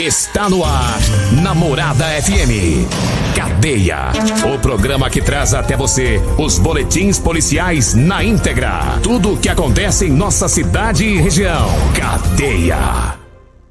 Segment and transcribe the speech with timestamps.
[0.00, 0.98] Está no ar,
[1.42, 2.88] Namorada FM.
[3.36, 4.10] Cadeia.
[4.50, 8.98] O programa que traz até você os boletins policiais na íntegra.
[9.02, 11.68] Tudo o que acontece em nossa cidade e região.
[11.94, 13.18] Cadeia.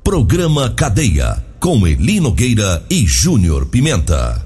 [0.03, 4.45] Programa Cadeia, com Eli Nogueira e Júnior Pimenta.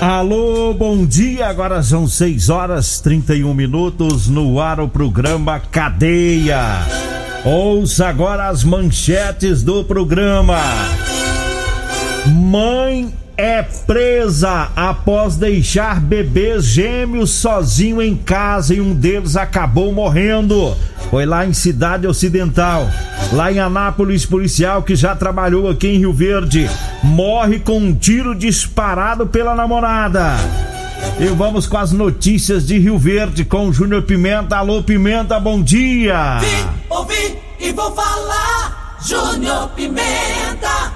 [0.00, 1.48] Alô, bom dia.
[1.48, 6.86] Agora são 6 horas 31 minutos no ar o programa Cadeia.
[7.44, 10.58] Ouça agora as manchetes do programa.
[12.26, 20.76] Mãe é presa após deixar bebês gêmeos sozinho em casa e um deles acabou morrendo.
[21.10, 22.90] Foi lá em Cidade Ocidental.
[23.32, 26.68] Lá em Anápolis, policial que já trabalhou aqui em Rio Verde
[27.02, 30.34] morre com um tiro disparado pela namorada.
[31.20, 34.56] E vamos com as notícias de Rio Verde com Júnior Pimenta.
[34.56, 36.40] Alô, Pimenta, bom dia!
[37.78, 38.98] Vou falar.
[39.00, 40.92] Júnior Pimenta.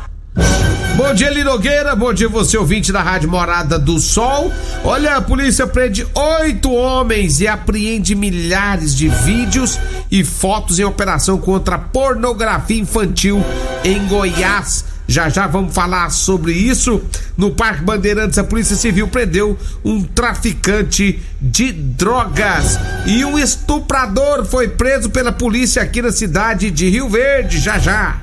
[0.96, 1.94] Bom dia, Linogueira.
[1.94, 4.52] Bom dia, você ouvinte da Rádio Morada do Sol.
[4.84, 9.78] Olha, a polícia prende oito homens e apreende milhares de vídeos
[10.10, 13.42] e fotos em operação contra pornografia infantil
[13.84, 14.84] em Goiás.
[15.12, 17.02] Já já vamos falar sobre isso.
[17.36, 24.68] No Parque Bandeirantes, a Polícia Civil prendeu um traficante de drogas e um estuprador foi
[24.68, 27.58] preso pela polícia aqui na cidade de Rio Verde.
[27.60, 28.16] Já já.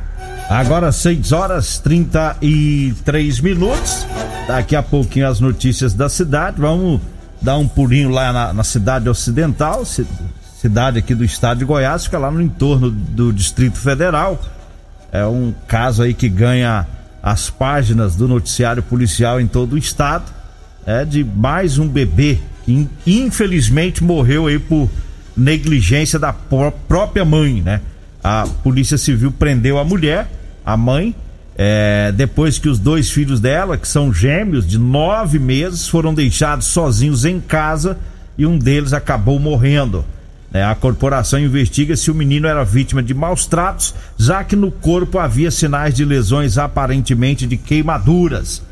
[0.49, 4.05] Agora 6 horas 33 minutos.
[4.47, 6.59] Daqui a pouquinho as notícias da cidade.
[6.59, 6.99] Vamos
[7.41, 10.05] dar um pulinho lá na, na cidade ocidental, ci-
[10.59, 14.41] cidade aqui do estado de Goiás, fica lá no entorno do Distrito Federal.
[15.11, 16.85] É um caso aí que ganha
[17.21, 20.25] as páginas do noticiário policial em todo o estado.
[20.85, 24.89] É de mais um bebê que in- infelizmente morreu aí por
[25.35, 27.81] negligência da pró- própria mãe, né?
[28.23, 30.27] A Polícia Civil prendeu a mulher,
[30.65, 31.15] a mãe,
[31.57, 36.67] é, depois que os dois filhos dela, que são gêmeos de nove meses, foram deixados
[36.67, 37.97] sozinhos em casa
[38.37, 40.05] e um deles acabou morrendo.
[40.51, 44.71] É, a corporação investiga se o menino era vítima de maus tratos, já que no
[44.71, 48.63] corpo havia sinais de lesões aparentemente de queimaduras.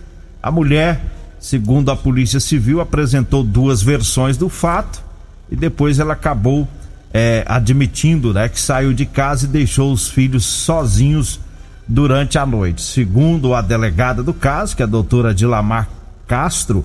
[0.41, 0.99] A mulher,
[1.39, 5.03] segundo a Polícia Civil, apresentou duas versões do fato
[5.51, 6.67] e depois ela acabou
[7.13, 11.39] é, admitindo né, que saiu de casa e deixou os filhos sozinhos
[11.87, 12.81] durante a noite.
[12.81, 15.87] Segundo a delegada do caso, que é a doutora Dilamar
[16.27, 16.83] Castro,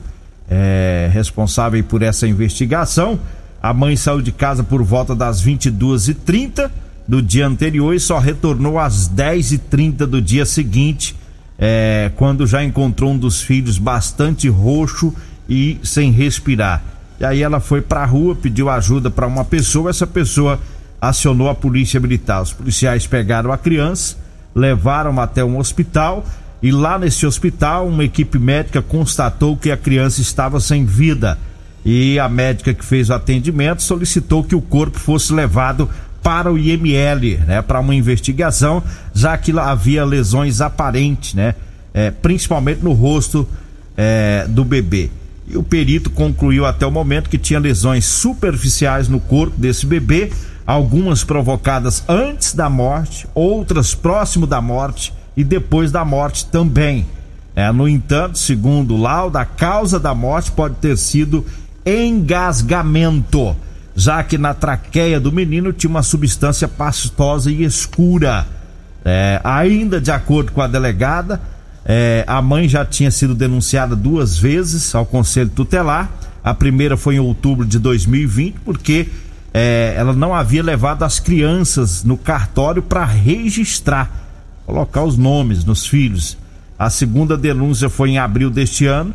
[0.49, 3.19] é, responsável por essa investigação,
[3.63, 6.69] a mãe saiu de casa por volta das 22h30
[7.07, 11.15] do dia anterior e só retornou às 10h30 do dia seguinte,
[11.59, 15.15] é, quando já encontrou um dos filhos bastante roxo
[15.49, 16.83] e sem respirar.
[17.21, 20.59] E aí ela foi para a rua, pediu ajuda para uma pessoa, essa pessoa
[21.01, 22.43] acionou a polícia militar.
[22.43, 24.17] Os policiais pegaram a criança,
[24.55, 26.27] levaram até um hospital
[26.61, 31.39] e lá nesse hospital uma equipe médica constatou que a criança estava sem vida.
[31.85, 35.89] E a médica que fez o atendimento solicitou que o corpo fosse levado
[36.23, 38.83] para o IML, né, para uma investigação,
[39.13, 41.55] já que havia lesões aparentes, né,
[41.93, 43.47] é, principalmente no rosto
[43.97, 45.11] é, do bebê.
[45.49, 50.31] E o perito concluiu até o momento que tinha lesões superficiais no corpo desse bebê,
[50.65, 57.05] algumas provocadas antes da morte, outras próximo da morte e depois da morte também.
[57.55, 61.45] É, no entanto, segundo o laudo, a causa da morte pode ter sido
[61.85, 63.57] engasgamento,
[63.95, 68.47] já que na traqueia do menino tinha uma substância pastosa e escura.
[69.05, 71.41] É, ainda de acordo com a delegada,
[71.85, 76.09] É, a mãe já tinha sido denunciada duas vezes ao Conselho Tutelar.
[76.45, 79.09] A primeira foi em outubro de 2020, porque
[79.53, 84.09] é, ela não havia levado as crianças no cartório para registrar,
[84.65, 86.39] colocar os nomes nos filhos.
[86.79, 89.13] A segunda denúncia foi em abril deste ano,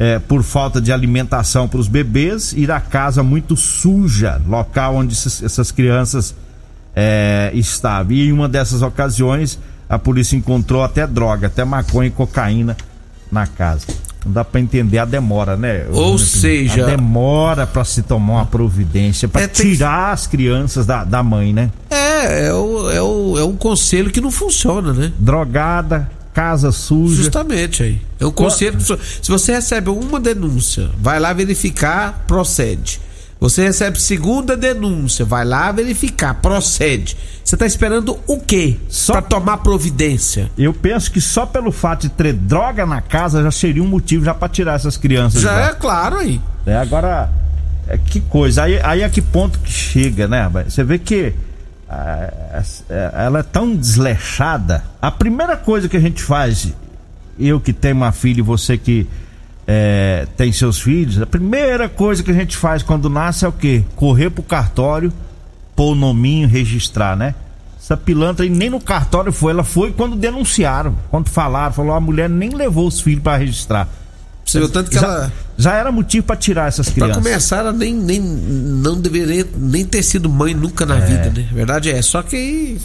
[0.00, 5.14] é, por falta de alimentação para os bebês e da casa muito suja, local onde
[5.14, 6.34] essas crianças
[6.96, 8.12] é, estavam.
[8.12, 12.78] E em uma dessas ocasiões, a polícia encontrou até droga, até maconha e cocaína
[13.30, 13.88] na casa.
[14.24, 15.86] Não dá para entender a demora, né?
[15.92, 20.86] Ou seja, a demora para se tomar uma providência para É, tem tirar as crianças
[20.86, 21.70] da, da mãe, né?
[21.90, 25.12] É, é, o, é, o, é um conselho que não funciona, né?
[25.18, 27.22] Drogada, casa suja.
[27.22, 28.00] Justamente aí.
[28.18, 28.78] É um conselho.
[28.80, 33.00] Se você recebe uma denúncia, vai lá verificar, procede.
[33.40, 37.16] Você recebe segunda denúncia, vai lá verificar, procede.
[37.42, 38.76] Você tá esperando o quê?
[38.88, 40.50] Só- Pra tomar providência.
[40.58, 44.24] Eu penso que só pelo fato de ter droga na casa já seria um motivo
[44.26, 45.40] já para tirar essas crianças.
[45.40, 45.68] Já lá.
[45.70, 46.38] é claro aí.
[46.66, 47.30] É, agora,
[47.88, 48.64] é, que coisa.
[48.64, 50.46] Aí, aí a que ponto que chega, né?
[50.68, 51.32] Você vê que é,
[53.14, 54.84] ela é tão desleixada.
[55.02, 56.72] A primeira coisa que a gente faz,
[57.38, 59.08] eu que tenho uma filha e você que
[59.66, 63.52] é, tem seus filhos, a primeira coisa que a gente faz quando nasce é o
[63.52, 63.84] quê?
[63.96, 65.12] Correr pro cartório,
[65.74, 67.34] pôr o nominho, registrar, né?
[67.80, 72.00] Essa pilantra aí nem no cartório foi, ela foi quando denunciaram, quando falaram, falou a
[72.00, 73.88] mulher nem levou os filhos para registrar.
[74.50, 75.32] Você viu tanto que já, ela.
[75.56, 77.22] já era motivo para tirar essas Pra crianças.
[77.22, 81.48] começar, ela nem, nem não deveria nem ter sido mãe nunca na vida, né?
[81.50, 82.00] A verdade é.
[82.02, 82.80] Só que aí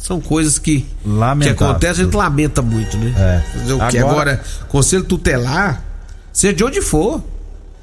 [0.00, 1.70] são coisas que, que Lamentável.
[1.70, 3.14] acontecem, a gente lamenta muito, né?
[3.16, 3.72] É.
[3.72, 5.82] O que Agora- agora, conselho tutelar,
[6.32, 7.22] seja de onde for,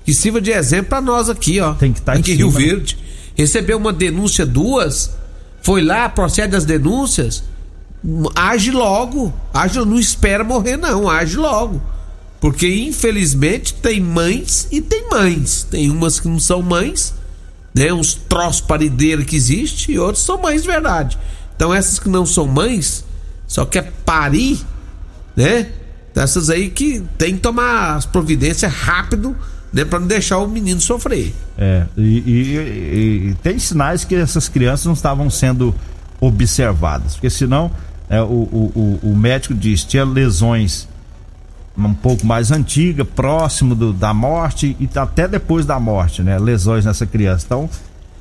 [0.06, 1.74] que sirva de exemplo pra nós aqui, ó.
[1.74, 2.58] Tem que tá em aqui em Rio né?
[2.60, 2.98] Verde.
[3.36, 5.12] Recebeu uma denúncia, duas,
[5.62, 7.44] foi lá, procede as denúncias,
[8.36, 9.34] age logo.
[9.54, 11.82] Age, não espera morrer, não, age logo.
[12.46, 15.64] Porque infelizmente tem mães e tem mães.
[15.68, 17.12] Tem umas que não são mães,
[17.74, 17.92] né?
[17.92, 21.18] Uns troços parideiros que existe e outros são mães de verdade.
[21.56, 23.04] Então essas que não são mães,
[23.48, 24.60] só quer parir,
[25.36, 25.72] né?
[26.14, 29.36] Dessas aí que tem que tomar as providências rápido,
[29.74, 29.84] né?
[29.84, 31.34] Pra não deixar o menino sofrer.
[31.58, 35.74] É, e, e- e- tem sinais que essas crianças não estavam sendo
[36.22, 37.72] observadas, porque senão
[38.08, 40.88] é, o, o- o médico diz tinha lesões
[41.78, 46.38] um pouco mais antiga, próximo do- da morte e até depois da morte, né?
[46.40, 47.44] Lesões nessa criança.
[47.46, 47.70] Então,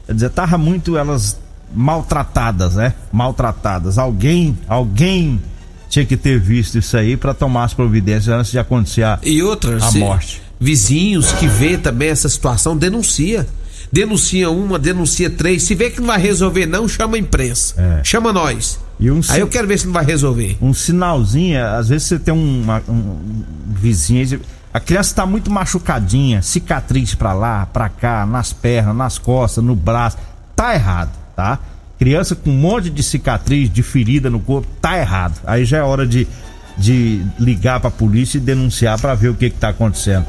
[0.06, 1.38] quer dizer, tava muito elas
[1.74, 2.94] maltratadas, né?
[3.12, 3.98] Maltratadas.
[3.98, 5.40] Alguém, alguém
[5.88, 9.42] tinha que ter visto isso aí para tomar as providências antes de acontecer a, E
[9.42, 10.42] outra, a morte.
[10.58, 13.46] vizinhos que vê também essa situação, denuncia.
[13.92, 15.62] Denuncia uma, denuncia três.
[15.62, 17.74] Se vê que não vai resolver, não, chama a imprensa.
[17.80, 18.00] É.
[18.02, 18.80] Chama nós.
[19.00, 20.56] Um Aí eu quero ver se não vai resolver.
[20.60, 23.18] um sinalzinho, às vezes você tem um, uma- um
[23.68, 24.40] vizinho,
[24.72, 29.74] a criança está muito machucadinha, cicatriz pra lá, pra cá, nas pernas, nas costas, no
[29.74, 30.16] braço,
[30.56, 31.58] tá errado, tá?
[31.98, 35.40] Criança com um monte de cicatriz, de ferida no corpo, tá errado.
[35.46, 36.26] Aí já é hora de,
[36.76, 40.26] de ligar pra polícia e denunciar pra ver o que que tá acontecendo.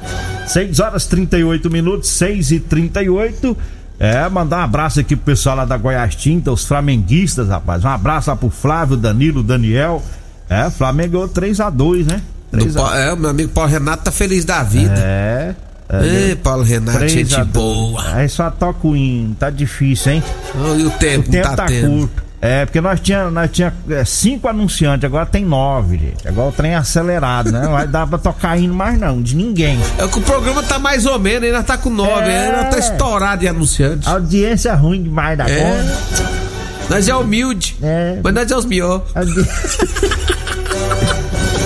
[0.47, 3.57] 6 horas 38 minutos, 6 e 38
[3.99, 7.83] é, mandar um abraço aqui pro pessoal lá da Goiás Tinta, os flamenguistas, rapaz.
[7.83, 10.03] Um abraço lá pro Flávio, Danilo, Daniel.
[10.49, 12.21] É, Flamengo ganhou 3x2, né?
[12.51, 14.93] Do 3 Pa- é, o meu amigo Paulo Renato tá feliz da vida.
[14.97, 15.55] É.
[16.03, 17.47] Ei, Paulo Renato, 3 gente a 2.
[17.51, 18.03] boa.
[18.15, 20.23] Aí só toca o hino, tá difícil, hein?
[20.55, 22.24] Oh, e o O tempo, tempo não tá, tá, curto.
[22.41, 26.27] É, porque nós tinha, nós tinha é, cinco anunciantes, agora tem nove, gente.
[26.27, 27.61] Agora o trem é acelerado, né?
[27.63, 29.79] Não vai dar pra tocar hino mais não, de ninguém.
[29.97, 32.47] É que o programa tá mais ou menos, ainda tá com nove, É.
[32.47, 34.07] ainda tá estourado de anunciantes.
[34.07, 35.55] A audiência é ruim demais da É.
[35.59, 36.45] conta.
[36.89, 38.19] Nós é humilde, É.
[38.23, 39.03] mas nós é os melhores.
[39.15, 39.33] Audi...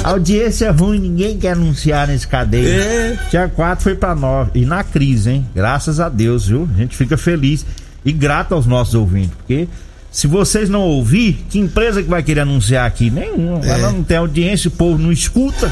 [0.03, 2.67] Audiência é ruim, ninguém quer anunciar nesse cadeia.
[2.83, 3.17] É.
[3.29, 4.51] Tinha quatro, foi pra nove.
[4.55, 5.45] E na crise, hein?
[5.53, 6.67] Graças a Deus, viu?
[6.73, 7.65] A gente fica feliz
[8.05, 9.67] e grato aos nossos ouvintes, porque
[10.11, 13.09] se vocês não ouvir, que empresa que vai querer anunciar aqui?
[13.09, 13.65] Nenhuma.
[13.65, 13.69] É.
[13.69, 15.71] Ela não tem audiência, o povo não escuta.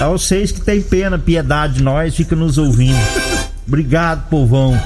[0.00, 2.98] É vocês que tem pena, piedade de nós, fica nos ouvindo.
[3.66, 4.78] Obrigado, povão.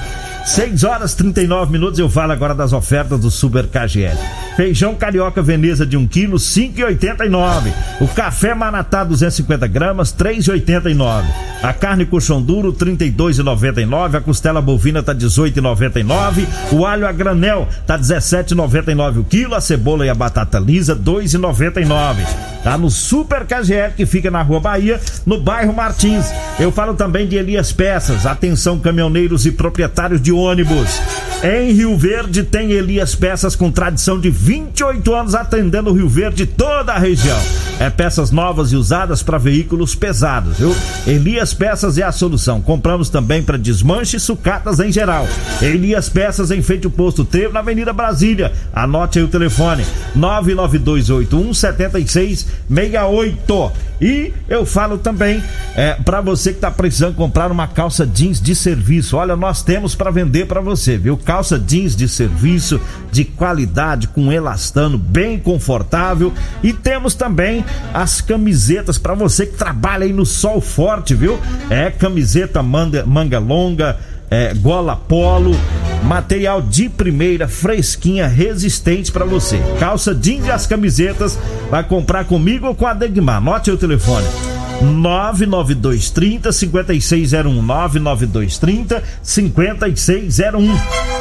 [0.45, 4.17] 6 horas 39 minutos, eu falo agora das ofertas do Super KGL.
[4.55, 7.71] Feijão carioca Veneza de 1 kg, 5,89.
[8.01, 11.23] O café Maratá 250 gramas, 3,89.
[11.63, 14.17] A carne coxão duro, 32,99.
[14.17, 16.45] A costela bovina tá 18,99.
[16.71, 19.53] O alho a granel tá 17,99 o quilo.
[19.53, 22.25] A cebola e a batata lisa, 2,99.
[22.63, 26.31] Tá no Super KGL que fica na Rua Bahia, no bairro Martins.
[26.59, 28.25] Eu falo também de Elias Peças.
[28.25, 31.01] Atenção, caminhoneiros e proprietários de ônibus.
[31.43, 36.45] Em Rio Verde tem Elias Peças com tradição de 28 anos atendendo o Rio Verde
[36.45, 37.39] toda a região.
[37.79, 40.75] É peças novas e usadas para veículos pesados, viu?
[41.07, 42.61] Elias Peças é a solução.
[42.61, 45.27] Compramos também para desmanche e sucatas em geral.
[45.59, 48.53] Elias Peças em frente ao posto Trevo, na Avenida Brasília.
[48.71, 49.83] Anote aí o telefone:
[50.13, 53.71] 99281 7668.
[53.99, 55.43] E eu falo também
[55.75, 59.17] é, para você que tá precisando comprar uma calça jeans de serviço.
[59.17, 61.17] Olha, nós temos para vender para você, viu?
[61.17, 62.79] Calça jeans de serviço
[63.11, 67.63] de qualidade com elastano, bem confortável e temos também
[67.93, 71.39] as camisetas para você que trabalha aí no sol forte, viu?
[71.69, 73.99] É camiseta manga, manga longa,
[74.29, 75.55] é, gola polo,
[76.03, 79.59] material de primeira, fresquinha, resistente para você.
[79.79, 81.37] Calça jeans e as camisetas,
[81.69, 83.37] vai comprar comigo ou com a Degmar.
[83.37, 84.25] Anote o telefone.
[84.81, 91.20] 99230 5601 99230 5601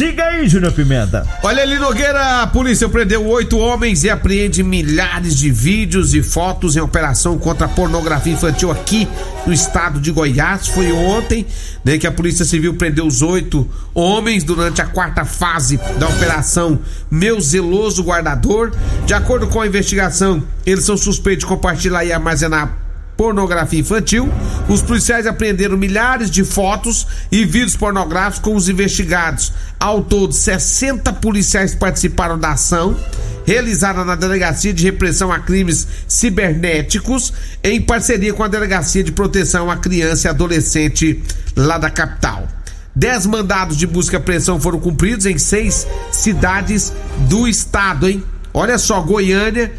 [0.00, 1.26] Diga aí, Júnior Pimenta.
[1.42, 6.74] Olha ali, Nogueira, a polícia prendeu oito homens e apreende milhares de vídeos e fotos
[6.74, 9.06] em operação contra a pornografia infantil aqui
[9.46, 10.68] no estado de Goiás.
[10.68, 11.46] Foi ontem
[11.84, 16.78] né, que a Polícia Civil prendeu os oito homens durante a quarta fase da operação
[17.10, 18.72] Meu Zeloso Guardador.
[19.04, 22.89] De acordo com a investigação, eles são suspeitos de compartilhar e armazenar
[23.20, 24.32] pornografia infantil.
[24.66, 29.52] Os policiais apreenderam milhares de fotos e vídeos pornográficos com os investigados.
[29.78, 32.96] Ao todo, 60 policiais participaram da ação
[33.44, 37.30] realizada na Delegacia de Repressão a Crimes Cibernéticos,
[37.62, 41.22] em parceria com a Delegacia de Proteção à Criança e Adolescente
[41.54, 42.48] lá da capital.
[42.96, 46.90] Dez mandados de busca e apreensão foram cumpridos em seis cidades
[47.28, 48.24] do estado, hein?
[48.54, 49.70] Olha só, Goiânia,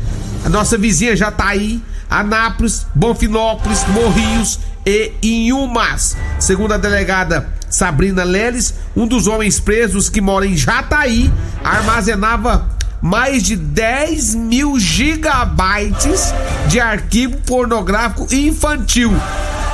[0.46, 1.82] a nossa vizinha já tá aí,
[2.12, 6.18] Anápolis, Bonfinópolis, Morrinhos e Inhumas.
[6.38, 11.32] Segundo a delegada Sabrina Leles, um dos homens presos que mora em Jataí
[11.64, 12.70] armazenava
[13.02, 16.34] mais de 10 mil gigabytes
[16.68, 19.12] de arquivo pornográfico infantil.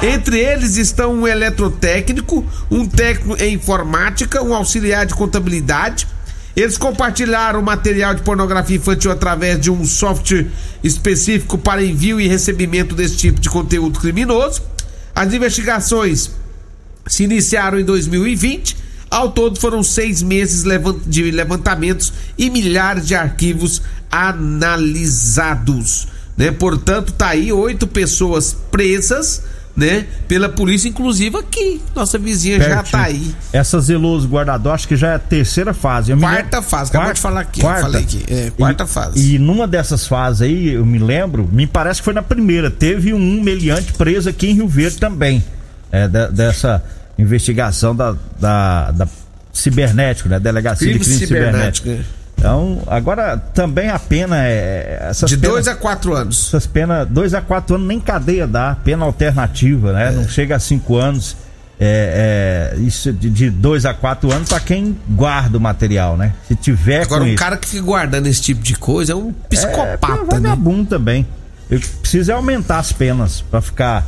[0.01, 6.07] Entre eles estão um eletrotécnico, um técnico em informática, um auxiliar de contabilidade,
[6.57, 10.47] eles compartilharam material de pornografia infantil através de um software
[10.83, 14.63] específico para envio e recebimento desse tipo de conteúdo criminoso.
[15.13, 16.31] As investigações
[17.05, 18.75] se iniciaram em 2020.
[19.07, 20.63] Ao todo foram seis meses
[21.05, 23.79] de levantamentos e milhares de arquivos
[24.11, 26.07] analisados.
[26.35, 26.49] Né?
[26.51, 29.43] Portanto, tá aí oito pessoas presas
[29.77, 30.07] né?
[30.27, 31.79] Pela polícia, inclusive aqui.
[31.95, 32.77] Nossa vizinha Pertinho.
[32.77, 33.35] já tá aí.
[33.53, 36.11] Essa zeloso guardador, acho que já é a terceira fase.
[36.11, 36.69] Eu quarta lembro...
[36.69, 37.61] fase, acabou de falar aqui.
[37.61, 37.81] Quarta.
[37.83, 38.25] Falei aqui.
[38.27, 39.35] É, quarta e, fase.
[39.35, 42.71] E numa dessas fases aí, eu me lembro, me parece que foi na primeira.
[42.71, 45.43] Teve um meliante preso aqui em Rio Verde também.
[45.91, 46.83] É, de, dessa
[47.17, 49.07] investigação da, da, da
[49.53, 50.39] cibernético, né?
[50.39, 51.87] Delegacia crime de crime cibernético.
[51.87, 52.26] cibernético.
[52.47, 55.11] Então, agora também a pena é.
[55.25, 56.47] de dois a quatro anos.
[56.47, 60.07] Essas penas, dois a quatro anos nem cadeia dá, pena alternativa, né?
[60.07, 60.11] É.
[60.11, 61.35] Não chega a cinco anos.
[61.79, 66.33] É, é, isso de, de dois a quatro anos para quem guarda o material, né?
[66.47, 69.31] Se tiver Agora, um isso, cara que fica guardando esse tipo de coisa é um
[69.47, 70.57] psicopata, é, é né?
[70.89, 71.27] também.
[71.69, 74.07] Eu preciso é aumentar as penas para ficar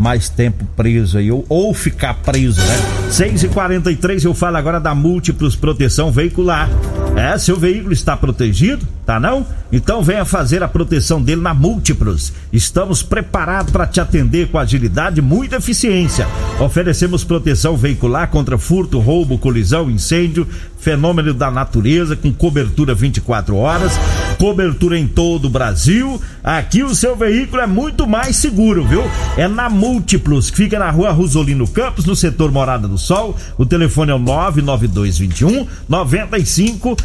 [0.00, 3.10] mais tempo preso aí, ou, ou ficar preso, né?
[3.10, 6.70] 6 e 43 eu falo agora da Múltiplos Proteção Veicular.
[7.14, 9.44] É, seu veículo está protegido, tá não?
[9.72, 12.32] Então venha fazer a proteção dele na Múltiplos.
[12.52, 16.28] Estamos preparados para te atender com agilidade e muita eficiência.
[16.60, 20.46] Oferecemos proteção veicular contra furto, roubo, colisão, incêndio,
[20.78, 23.92] fenômeno da natureza com cobertura 24 horas,
[24.38, 26.20] cobertura em todo o Brasil.
[26.42, 29.02] Aqui o seu veículo é muito mais seguro, viu?
[29.36, 33.36] É na Múltiplos, que fica na rua Rosolino Campos, no setor Morada do Sol.
[33.58, 36.96] O telefone é o 99221 9500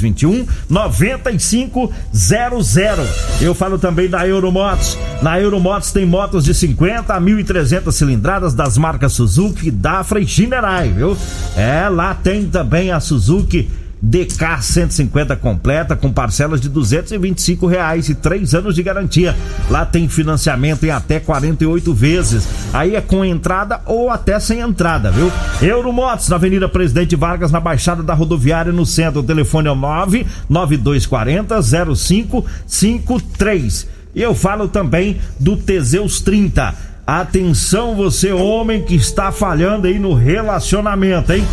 [0.00, 3.40] 99221 9500.
[3.40, 4.98] Eu falo também da Euromotos.
[5.22, 10.88] Na Euromotos tem motos de 50 a 1.300 cilindradas das marcas Suzuki, Dafra e Shinerai,
[10.88, 11.16] viu?
[11.56, 13.70] É, lá tem também a Suzuki
[14.02, 19.36] DK 150 completa com parcelas de 225 reais e três anos de garantia.
[19.68, 22.48] Lá tem financiamento em até 48 vezes.
[22.72, 25.30] Aí é com entrada ou até sem entrada, viu?
[25.60, 29.20] Euromotos na Avenida Presidente Vargas na Baixada da Rodoviária no centro.
[29.20, 31.60] O telefone é o 99240
[31.94, 33.86] 0553.
[34.14, 36.74] E eu falo também do Teseus 30.
[37.06, 41.44] Atenção você homem que está falhando aí no relacionamento, hein?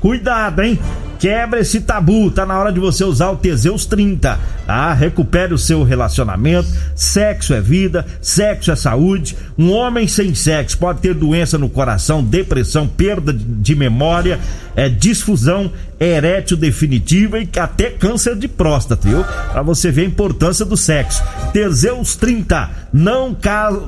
[0.00, 0.78] Cuidado, hein?
[1.18, 4.92] Quebra esse tabu, tá na hora de você usar o Teseus 30, tá?
[4.92, 6.68] Recupere o seu relacionamento.
[6.94, 9.36] Sexo é vida, sexo é saúde.
[9.58, 14.38] Um homem sem sexo pode ter doença no coração, depressão, perda de memória,
[14.74, 19.24] é, disfusão erétil definitiva e até câncer de próstata, viu?
[19.24, 21.22] Pra você ver a importância do sexo.
[21.52, 23.36] Teseus 30 não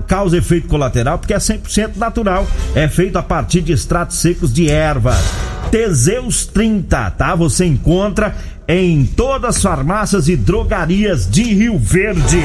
[0.07, 2.47] causa efeito colateral porque é 100% natural.
[2.75, 5.58] É feito a partir de extratos secos de ervas.
[5.71, 7.35] Teseus 30, tá?
[7.35, 12.41] Você encontra em todas as farmácias e drogarias de Rio Verde.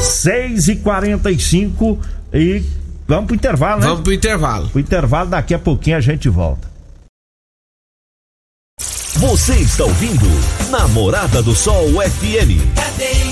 [0.00, 2.00] 6 e 45
[2.32, 2.62] e
[3.06, 3.86] vamos pro intervalo, né?
[3.86, 4.70] Vamos pro intervalo.
[4.74, 6.72] O intervalo, daqui a pouquinho a gente volta.
[9.14, 10.26] Você está ouvindo
[10.70, 12.58] Namorada do Sol FM.
[12.74, 13.31] Cadê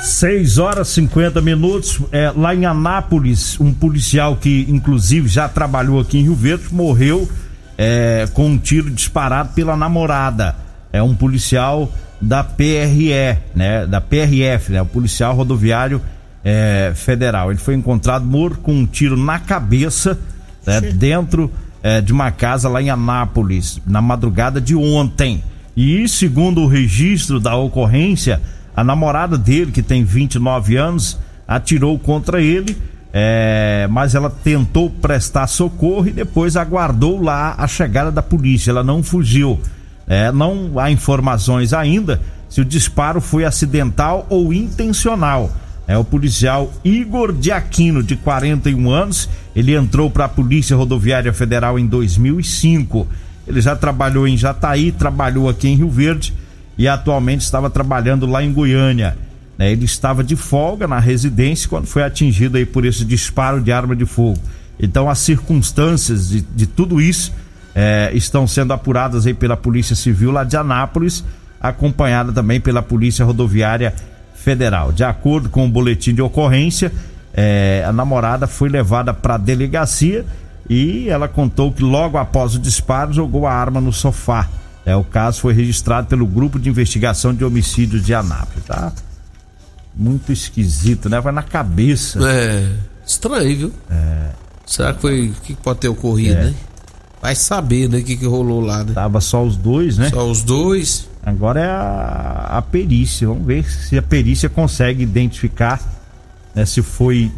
[0.00, 2.00] 6 horas 50 minutos.
[2.10, 7.28] É, lá em Anápolis, um policial que, inclusive, já trabalhou aqui em Rio Verde, morreu
[7.76, 10.56] é, com um tiro disparado pela namorada.
[10.92, 13.86] É um policial da PRE, né?
[13.86, 14.82] Da PRF, né?
[14.82, 16.00] O policial rodoviário
[16.44, 17.50] é, federal.
[17.50, 20.18] Ele foi encontrado morto com um tiro na cabeça,
[20.66, 20.80] né?
[20.80, 21.50] dentro
[21.82, 25.42] é, de uma casa lá em Anápolis, na madrugada de ontem.
[25.76, 28.40] E segundo o registro da ocorrência,
[28.74, 32.76] a namorada dele, que tem 29 anos, atirou contra ele,
[33.12, 38.70] é, mas ela tentou prestar socorro e depois aguardou lá a chegada da polícia.
[38.70, 39.58] Ela não fugiu.
[40.06, 45.50] É, não há informações ainda se o disparo foi acidental ou intencional.
[45.86, 49.28] É o policial Igor de Aquino, de 41 anos.
[49.56, 53.08] Ele entrou para a Polícia Rodoviária Federal em 2005.
[53.46, 56.32] Ele já trabalhou em Jataí, trabalhou aqui em Rio Verde
[56.80, 59.14] e atualmente estava trabalhando lá em Goiânia.
[59.58, 59.70] Né?
[59.70, 63.94] Ele estava de folga na residência quando foi atingido aí por esse disparo de arma
[63.94, 64.38] de fogo.
[64.80, 67.34] Então as circunstâncias de, de tudo isso
[67.74, 71.22] é, estão sendo apuradas aí pela Polícia Civil lá de Anápolis,
[71.60, 73.94] acompanhada também pela Polícia Rodoviária
[74.34, 74.90] Federal.
[74.90, 76.90] De acordo com o boletim de ocorrência,
[77.34, 80.24] é, a namorada foi levada para a delegacia
[80.66, 84.48] e ela contou que logo após o disparo jogou a arma no sofá.
[84.84, 88.92] É, o caso foi registrado pelo Grupo de Investigação de Homicídios de Anápolis, tá?
[89.94, 91.20] Muito esquisito, né?
[91.20, 92.18] Vai na cabeça.
[92.28, 92.72] É,
[93.06, 93.72] estranho, viu?
[93.90, 94.30] É.
[94.64, 95.28] Será que foi.
[95.28, 96.44] O que pode ter ocorrido, é.
[96.44, 96.54] né?
[97.20, 97.98] Vai saber, né?
[97.98, 98.94] O que, que rolou lá, né?
[98.94, 100.08] Tava só os dois, né?
[100.08, 101.08] Só os dois.
[101.22, 103.28] Agora é a, a perícia.
[103.28, 105.80] Vamos ver se a perícia consegue identificar
[106.54, 107.30] né, se foi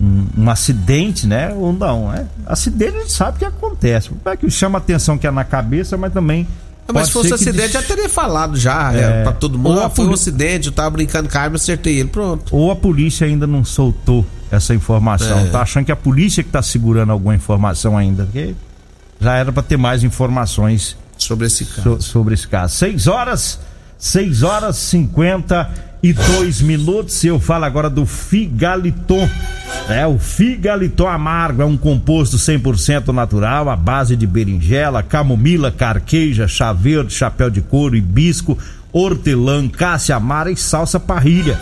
[0.00, 1.52] um, um, acidente, né?
[1.54, 2.26] Ou não, né?
[2.46, 4.10] Acidente a gente sabe que acontece.
[4.24, 6.46] É que chama atenção que é na cabeça, mas também.
[6.88, 9.80] Ah, mas se fosse acidente, já teria falado já, é, é, pra todo mundo.
[9.80, 12.54] Ah, foi um acidente, eu tava brincando com a arma, acertei ele, pronto.
[12.54, 15.40] Ou a polícia ainda não soltou essa informação.
[15.40, 15.46] É.
[15.46, 18.54] Tá achando que a polícia que tá segurando alguma informação ainda, porque
[19.20, 21.82] já era para ter mais informações sobre esse caso.
[21.82, 22.74] So, sobre esse caso.
[22.76, 23.58] 6 horas,
[23.98, 27.24] 6 horas 52 minutos.
[27.24, 29.28] Eu falo agora do Figaliton.
[29.88, 36.48] É, o Figaliton amargo é um composto 100% natural, à base de berinjela, camomila, carqueja,
[36.48, 38.58] chá verde, chapéu de couro, hibisco,
[38.92, 41.56] hortelã, cássia amara e salsa parrilha.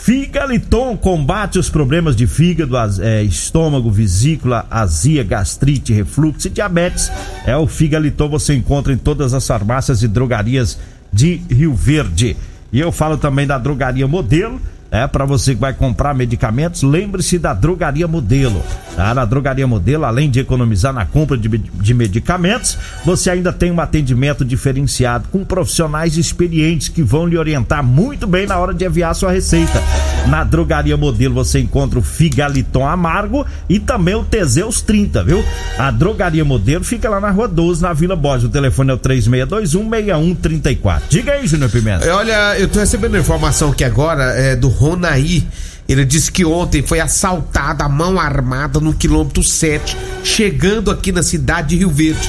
[0.00, 7.12] Figaliton combate os problemas de fígado, é, estômago, vesícula, azia, gastrite, refluxo e diabetes.
[7.44, 10.78] É o Figaliton você encontra em todas as farmácias e drogarias
[11.12, 12.34] de Rio Verde.
[12.72, 14.58] E eu falo também da drogaria Modelo
[14.92, 18.62] é para você que vai comprar medicamentos, lembre-se da Drogaria Modelo.
[18.94, 19.14] Tá?
[19.14, 23.80] Na Drogaria Modelo, além de economizar na compra de, de medicamentos, você ainda tem um
[23.80, 29.14] atendimento diferenciado com profissionais experientes que vão lhe orientar muito bem na hora de enviar
[29.14, 29.82] sua receita.
[30.26, 35.44] Na Drogaria Modelo você encontra o Figaliton Amargo e também o Teseus 30, viu?
[35.78, 38.44] A Drogaria Modelo fica lá na Rua 12, na Vila Borges.
[38.44, 41.04] O telefone é o 3621 6134.
[41.08, 42.14] Diga aí, Júnior Pimenta.
[42.14, 45.46] Olha, eu tô recebendo informação aqui agora é, do Ronaí.
[45.88, 51.22] Ele disse que ontem foi assaltado a mão armada no quilômetro 7, chegando aqui na
[51.22, 52.28] cidade de Rio Verde.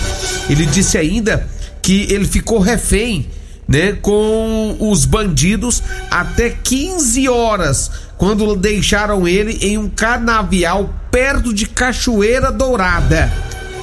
[0.49, 1.47] Ele disse ainda
[1.81, 3.27] que ele ficou refém,
[3.73, 5.81] né, com os bandidos
[6.11, 13.33] até 15 horas, quando deixaram ele em um canavial perto de Cachoeira Dourada.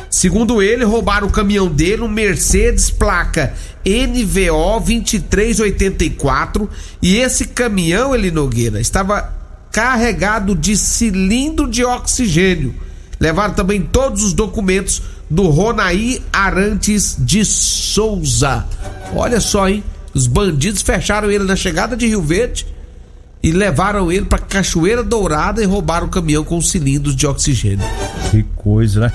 [0.09, 3.53] Segundo ele, roubaram o caminhão dele, um Mercedes placa
[3.85, 6.71] NVO 2384,
[7.03, 9.35] e esse caminhão, ele Nogueira, estava
[9.73, 12.73] carregado de cilindro de oxigênio.
[13.19, 18.67] Levaram também todos os documentos do Ronaí Arantes de Souza.
[19.15, 19.85] Olha só, hein?
[20.13, 22.67] Os bandidos fecharam ele na chegada de Rio Verde
[23.43, 27.87] e levaram ele pra Cachoeira Dourada e roubaram o caminhão com cilindros de oxigênio.
[28.31, 29.13] Que coisa, né?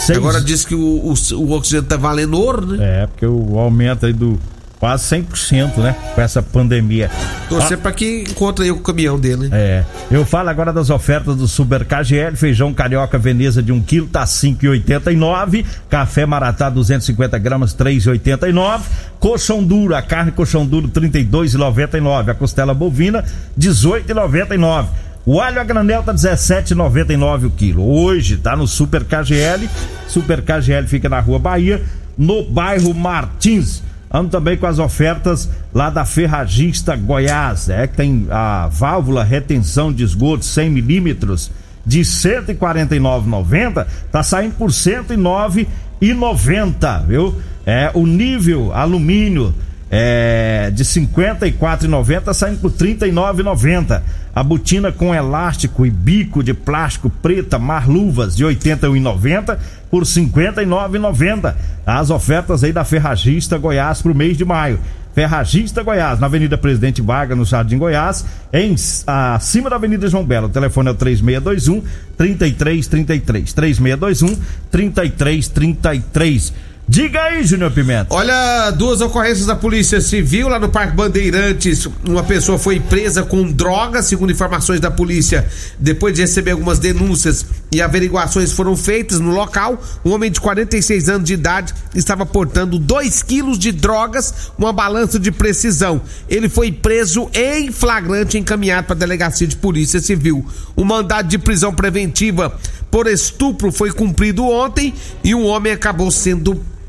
[0.00, 0.18] Seis...
[0.18, 3.02] Agora diz que o, o, o, oxigênio tá valendo ouro, né?
[3.02, 4.40] É, porque o aumento aí do
[4.80, 5.94] quase 100%, né?
[6.14, 7.10] Com essa pandemia.
[7.50, 9.50] Torcer ah, para que encontre aí o caminhão dele.
[9.52, 9.84] É.
[10.10, 14.24] Eu falo agora das ofertas do Super KGL, feijão carioca Veneza de 1 kg tá
[14.24, 18.80] 5,89, café maratá 250 gramas 3,89,
[19.18, 23.22] coxão duro, a carne coxão duro 32,99, a costela bovina
[23.58, 24.86] 18,99.
[25.26, 27.86] O alho a granel tá 17,99 o quilo.
[27.86, 29.68] Hoje tá no Super KGL.
[30.08, 31.82] Super KGL fica na Rua Bahia,
[32.16, 33.82] no bairro Martins.
[34.12, 39.92] Ando também com as ofertas lá da Ferragista Goiás, é que tem a válvula retenção
[39.92, 41.48] de esgoto 100 milímetros
[41.86, 47.40] de R$ 149,90, tá saindo por R$ 109,90, viu?
[47.64, 49.54] É o nível alumínio
[49.90, 54.00] é, de 54,90 saindo por 39,90.
[54.32, 59.58] A botina com elástico e bico de plástico preta, mar luvas de 81,90
[59.90, 61.54] por 59,90.
[61.84, 64.78] As ofertas aí da Ferragista Goiás para o mês de maio.
[65.12, 68.76] Ferragista Goiás, na Avenida Presidente Vargas, no Jardim Goiás, em
[69.06, 70.46] acima da Avenida João Belo.
[70.46, 71.82] O telefone é o 3621
[72.16, 73.52] 3333.
[73.52, 76.52] 3621 3333.
[76.90, 78.12] Diga aí, Júnior Pimenta.
[78.12, 81.86] Olha, duas ocorrências da Polícia Civil lá no Parque Bandeirantes.
[82.04, 85.48] Uma pessoa foi presa com drogas, segundo informações da polícia.
[85.78, 91.08] Depois de receber algumas denúncias e averiguações foram feitas no local, um homem de 46
[91.08, 96.02] anos de idade estava portando 2 quilos de drogas, uma balança de precisão.
[96.28, 100.44] Ele foi preso em flagrante e encaminhado para a delegacia de Polícia Civil.
[100.74, 102.58] O mandado de prisão preventiva
[102.90, 106.60] por estupro foi cumprido ontem e um homem acabou sendo